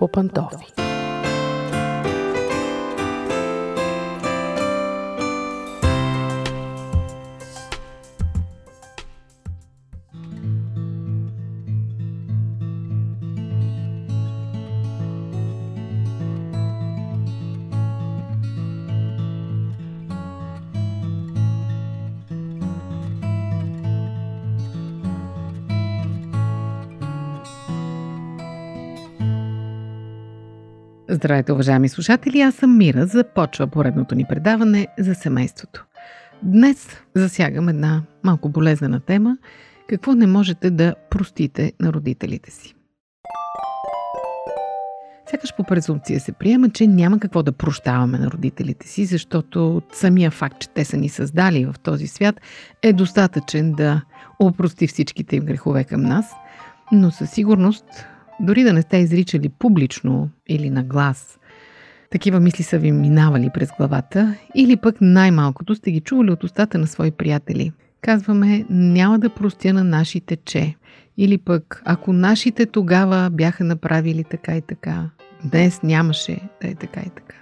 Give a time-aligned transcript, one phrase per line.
[0.00, 0.08] по
[31.12, 32.40] Здравейте, уважаеми слушатели!
[32.40, 33.06] Аз съм Мира.
[33.06, 35.86] Започва поредното ни предаване за семейството.
[36.42, 39.36] Днес засягам една малко болезнена тема.
[39.88, 42.74] Какво не можете да простите на родителите си?
[45.30, 50.30] Сякаш по презумпция се приема, че няма какво да прощаваме на родителите си, защото самия
[50.30, 52.40] факт, че те са ни създали в този свят,
[52.82, 54.02] е достатъчен да
[54.40, 56.32] опрости всичките им грехове към нас.
[56.92, 57.84] Но със сигурност
[58.40, 61.38] дори да не сте изричали публично или на глас,
[62.10, 66.78] такива мисли са ви минавали през главата или пък най-малкото сте ги чували от устата
[66.78, 67.72] на свои приятели.
[68.00, 70.74] Казваме, няма да простя на нашите че.
[71.16, 75.10] Или пък, ако нашите тогава бяха направили така и така,
[75.44, 77.36] днес нямаше да е така и така.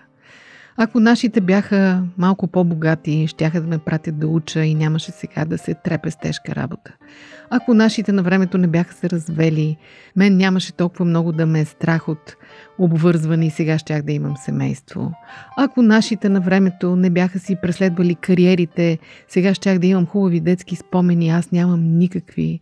[0.80, 5.58] Ако нашите бяха малко по-богати, щяха да ме пратят да уча и нямаше сега да
[5.58, 6.94] се трепе с тежка работа.
[7.50, 9.76] Ако нашите на времето не бяха се развели,
[10.16, 12.36] мен нямаше толкова много да ме е страх от
[12.78, 15.12] обвързване и сега щях да имам семейство.
[15.56, 20.76] Ако нашите на времето не бяха си преследвали кариерите, сега щях да имам хубави детски
[20.76, 22.60] спомени, аз нямам никакви.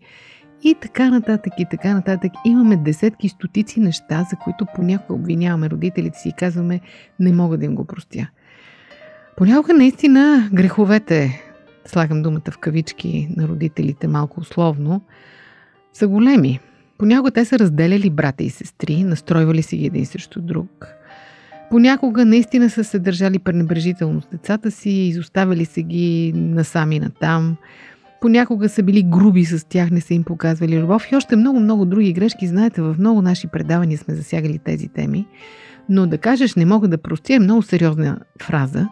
[0.67, 2.33] И така нататък, и така нататък.
[2.45, 6.81] Имаме десетки, стотици неща, за които понякога обвиняваме родителите си и казваме,
[7.20, 8.28] не мога да им го простя.
[9.37, 11.42] Понякога наистина греховете,
[11.87, 15.00] слагам думата в кавички на родителите малко условно,
[15.92, 16.61] са големи.
[16.98, 20.87] Понякога те са разделяли брата и сестри, настройвали си ги един срещу друг.
[21.70, 27.21] Понякога наистина са се държали пренебрежително с децата си, изоставили се ги насами натам.
[27.21, 27.56] там
[28.21, 32.12] Понякога са били груби с тях, не са им показвали любов и още много-много други
[32.12, 32.47] грешки.
[32.47, 35.27] Знаете, в много наши предавания сме засягали тези теми.
[35.88, 38.88] Но да кажеш не мога да простя е много сериозна фраза.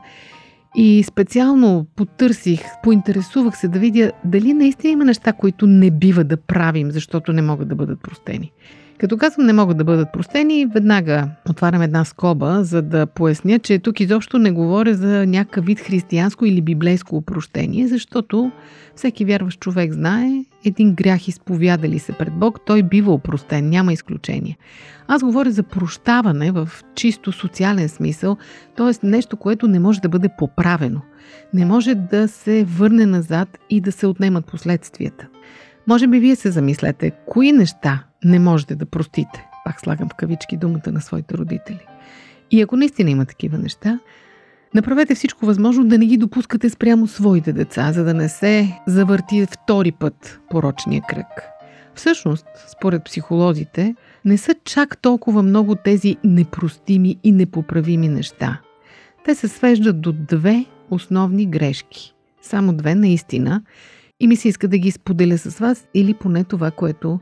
[0.76, 6.36] И специално потърсих, поинтересувах се да видя дали наистина има неща, които не бива да
[6.36, 8.52] правим, защото не могат да бъдат простени.
[8.99, 13.78] Като казвам не могат да бъдат простени, веднага отварям една скоба, за да поясня, че
[13.78, 18.53] тук изобщо не говоря за някакъв вид християнско или библейско опрощение, защото
[18.97, 24.56] всеки вярващ човек знае, един грях изповядали се пред Бог, той бива опростен, няма изключение.
[25.09, 28.37] Аз говоря за прощаване в чисто социален смисъл,
[28.76, 29.06] т.е.
[29.06, 31.00] нещо, което не може да бъде поправено.
[31.55, 35.28] Не може да се върне назад и да се отнемат последствията.
[35.87, 39.46] Може би вие се замислете, кои неща не можете да простите.
[39.64, 41.86] Пак слагам в кавички думата на своите родители.
[42.50, 43.98] И ако наистина има такива неща,
[44.74, 49.46] направете всичко възможно да не ги допускате спрямо своите деца, за да не се завърти
[49.46, 51.26] втори път порочния кръг.
[51.94, 52.46] Всъщност,
[52.78, 58.60] според психолозите, не са чак толкова много тези непростими и непоправими неща.
[59.24, 62.14] Те се свеждат до две основни грешки.
[62.42, 63.62] Само две наистина.
[64.20, 67.20] И ми се иска да ги споделя с вас или поне това, което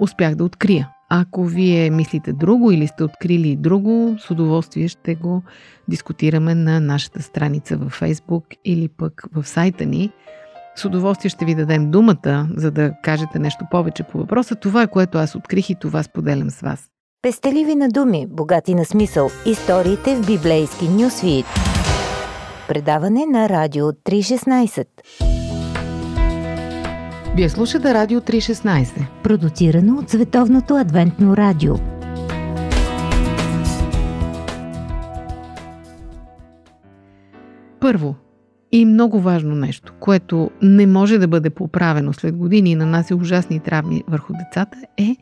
[0.00, 0.88] успях да открия.
[1.10, 5.42] Ако вие мислите друго или сте открили друго, с удоволствие ще го
[5.88, 10.12] дискутираме на нашата страница във Facebook или пък в сайта ни.
[10.76, 14.54] С удоволствие ще ви дадем думата, за да кажете нещо повече по въпроса.
[14.54, 16.88] Това е което аз открих и това споделям с вас.
[17.22, 19.30] Пестеливи на думи, богати на смисъл.
[19.46, 21.46] Историите в библейски нюсвит.
[22.68, 24.86] Предаване на Радио 316.
[27.36, 29.22] Вие слушате Радио 316.
[29.22, 31.74] Продуцирано от Световното адвентно радио.
[37.80, 38.14] Първо,
[38.72, 43.60] и много важно нещо, което не може да бъде поправено след години и нанася ужасни
[43.60, 45.16] травми върху децата, е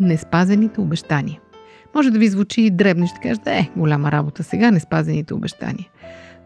[0.00, 1.40] неспазените обещания.
[1.94, 5.88] Може да ви звучи и дребно, ще кажете, е, голяма работа сега, неспазените обещания.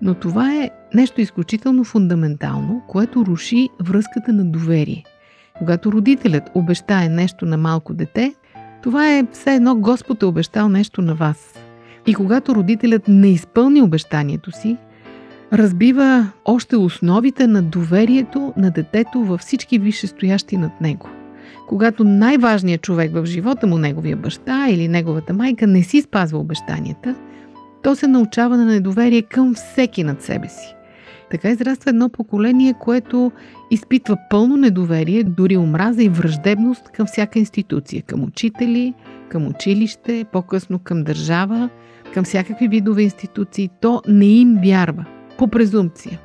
[0.02, 5.04] Но това е нещо изключително фундаментално, което руши връзката на доверие.
[5.58, 8.34] Когато родителят обещае нещо на малко дете,
[8.82, 11.54] това е все едно Господ е обещал нещо на вас.
[12.06, 14.76] И когато родителят не изпълни обещанието си,
[15.52, 21.08] разбива още основите на доверието на детето във всички висшестоящи над него.
[21.68, 27.14] Когато най-важният човек в живота му, неговия баща или неговата майка, не си спазва обещанията,
[27.84, 30.74] то се научава на недоверие към всеки над себе си.
[31.30, 33.32] Така израства едно поколение, което
[33.70, 38.94] изпитва пълно недоверие, дори омраза и враждебност към всяка институция, към учители,
[39.28, 41.68] към училище, по-късно към държава,
[42.14, 43.70] към всякакви видове институции.
[43.80, 45.04] То не им вярва,
[45.38, 46.20] по презумпция.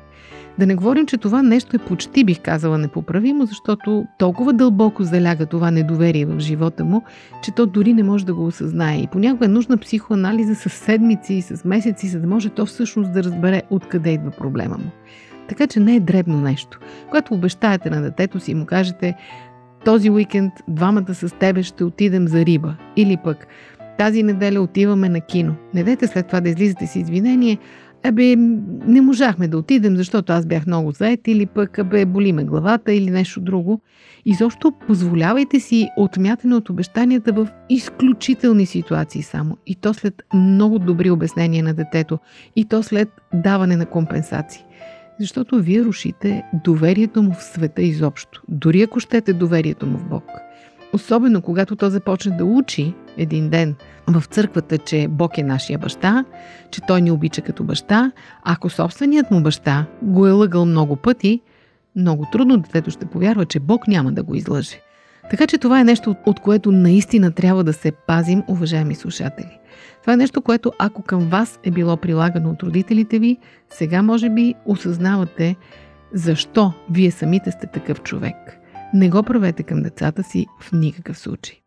[0.58, 5.46] Да не говорим, че това нещо е почти, бих казала, непоправимо, защото толкова дълбоко заляга
[5.46, 7.02] това недоверие в живота му,
[7.42, 8.96] че то дори не може да го осъзнае.
[8.96, 13.12] И понякога е нужна психоанализа с седмици и с месеци, за да може то всъщност
[13.12, 14.90] да разбере откъде идва проблема му.
[15.48, 16.78] Така че не е дребно нещо.
[17.06, 19.14] Когато обещаете на детето си и му кажете
[19.84, 23.46] този уикенд двамата с тебе ще отидем за риба или пък
[24.00, 25.54] тази неделя отиваме на кино.
[25.74, 27.58] Не дайте след това да излизате с извинение,
[28.04, 28.36] Абе,
[28.86, 32.92] не можахме да отидем, защото аз бях много заед или пък, абе, боли ме главата
[32.92, 33.80] или нещо друго.
[34.24, 39.56] Изобщо позволявайте си отмятане от обещанията в изключителни ситуации само.
[39.66, 42.18] И то след много добри обяснения на детето.
[42.56, 44.64] И то след даване на компенсации.
[45.18, 48.42] Защото вие рушите доверието му в света изобщо.
[48.48, 50.24] Дори ако щете доверието му в Бог.
[50.92, 53.74] Особено когато то започне да учи един ден
[54.06, 56.24] в църквата, че Бог е нашия баща,
[56.70, 58.12] че той ни обича като баща,
[58.42, 61.40] ако собственият му баща го е лъгал много пъти,
[61.96, 64.80] много трудно детето ще повярва, че Бог няма да го излъже.
[65.30, 69.58] Така че това е нещо, от което наистина трябва да се пазим, уважаеми слушатели.
[70.00, 73.36] Това е нещо, което ако към вас е било прилагано от родителите ви,
[73.70, 75.56] сега може би осъзнавате
[76.12, 78.36] защо вие самите сте такъв човек.
[78.94, 81.60] Не го правете към децата си в никакъв случай.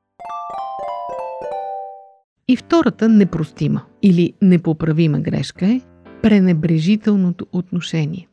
[2.48, 5.81] И втората непростима или непоправима грешка е
[6.22, 8.28] пренебрежителното отношение.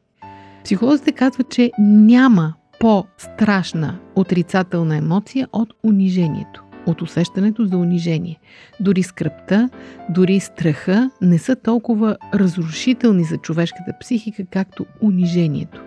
[0.64, 8.40] Психолозите казват, че няма по-страшна отрицателна емоция от унижението, от усещането за унижение.
[8.80, 9.70] Дори скръпта,
[10.08, 15.82] дори страха не са толкова разрушителни за човешката психика, както унижението.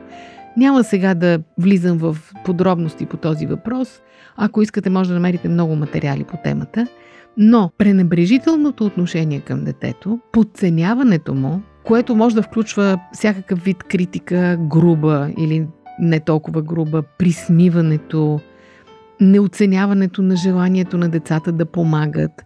[0.57, 4.01] Няма сега да влизам в подробности по този въпрос.
[4.35, 6.87] Ако искате, може да намерите много материали по темата–
[7.37, 15.29] но пренебрежителното отношение към детето, подценяването му, което може да включва всякакъв вид критика, груба
[15.37, 15.67] или
[15.99, 18.39] не толкова груба, присмиването,
[19.21, 22.45] неоценяването на желанието на децата да помагат,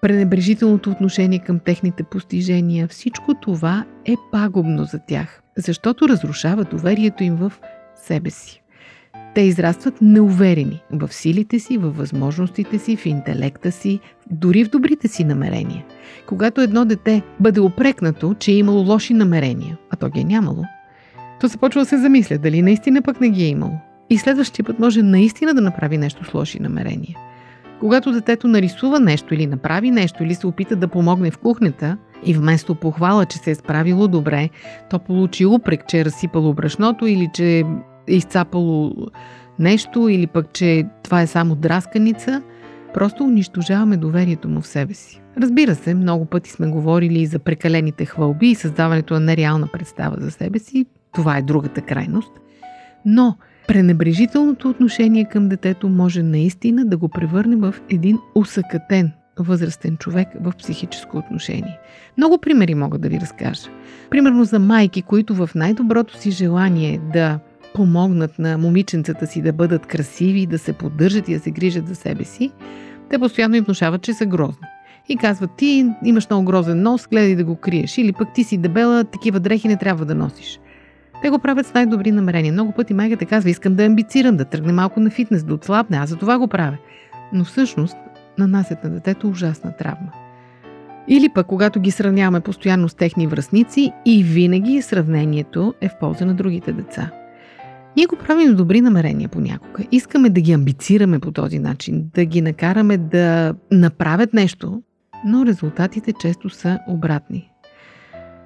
[0.00, 7.36] пренебрежителното отношение към техните постижения, всичко това е пагубно за тях, защото разрушава доверието им
[7.36, 7.52] в
[7.96, 8.61] себе си.
[9.34, 14.00] Те израстват неуверени в силите си, в възможностите си, в интелекта си,
[14.30, 15.84] дори в добрите си намерения.
[16.26, 20.64] Когато едно дете бъде опрекнато, че е имало лоши намерения, а то ги е нямало,
[21.40, 23.78] то се почва да се замисля дали наистина пък не ги е имало.
[24.10, 27.16] И следващия път може наистина да направи нещо с лоши намерения.
[27.80, 32.34] Когато детето нарисува нещо или направи нещо или се опита да помогне в кухнята и
[32.34, 34.48] вместо похвала, че се е справило добре,
[34.90, 37.64] то получи упрек, че е разсипало брашното или че
[38.08, 38.92] изцапало
[39.58, 42.42] нещо или пък, че това е само драсканица,
[42.94, 45.22] просто унищожаваме доверието му в себе си.
[45.38, 50.16] Разбира се, много пъти сме говорили и за прекалените хвалби и създаването на нереална представа
[50.20, 50.86] за себе си.
[51.14, 52.32] Това е другата крайност.
[53.04, 53.36] Но
[53.68, 60.52] пренебрежителното отношение към детето може наистина да го превърне в един усъкътен възрастен човек в
[60.58, 61.78] психическо отношение.
[62.16, 63.70] Много примери мога да ви разкажа.
[64.10, 67.38] Примерно за майки, които в най-доброто си желание да
[67.74, 71.94] помогнат на момиченцата си да бъдат красиви, да се поддържат и да се грижат за
[71.94, 72.50] себе си,
[73.10, 74.66] те постоянно им внушават, че са грозни.
[75.08, 77.98] И казват, ти имаш много грозен нос, гледай да го криеш.
[77.98, 80.60] Или пък ти си дебела, такива дрехи не трябва да носиш.
[81.22, 82.52] Те го правят с най-добри намерения.
[82.52, 86.10] Много пъти майката казва, искам да амбицирам, да тръгне малко на фитнес, да отслабне, аз
[86.10, 86.76] за това го правя.
[87.32, 87.96] Но всъщност
[88.38, 90.12] нанасят на детето ужасна травма.
[91.08, 96.24] Или пък, когато ги сравняваме постоянно с техни връзници и винаги сравнението е в полза
[96.24, 97.10] на другите деца.
[97.96, 99.84] Ние го правим с добри намерения понякога.
[99.92, 104.82] Искаме да ги амбицираме по този начин, да ги накараме да направят нещо,
[105.26, 107.48] но резултатите често са обратни.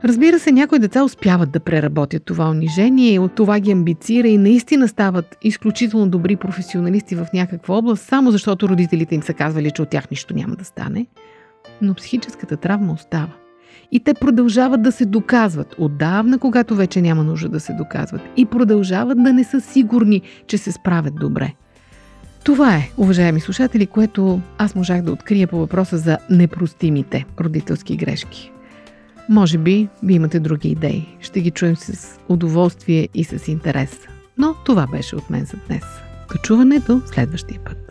[0.04, 4.38] Разбира се, някои деца успяват да преработят това унижение и от това ги амбицира и
[4.38, 9.82] наистина стават изключително добри професионалисти в някаква област, само защото родителите им са казвали, че
[9.82, 11.06] от тях нищо няма да стане.
[11.82, 13.45] Но психическата травма остава.
[13.92, 18.20] И те продължават да се доказват отдавна, когато вече няма нужда да се доказват.
[18.36, 21.52] И продължават да не са сигурни, че се справят добре.
[22.44, 28.52] Това е, уважаеми слушатели, което аз можах да открия по въпроса за непростимите родителски грешки.
[29.28, 31.16] Може би ви имате други идеи.
[31.20, 33.98] Ще ги чуем с удоволствие и с интерес.
[34.38, 35.84] Но това беше от мен за днес.
[36.32, 37.85] До чуване до следващия път.